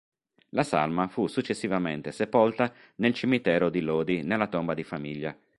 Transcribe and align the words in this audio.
La 0.55 0.63
salma 0.63 1.07
fu 1.07 1.27
successivamente 1.27 2.11
sepolta 2.11 2.73
nel 2.95 3.13
cimitero 3.13 3.69
di 3.69 3.81
Lodi, 3.81 4.23
nella 4.23 4.47
tomba 4.47 4.73
di 4.73 4.83
famiglia. 4.83 5.37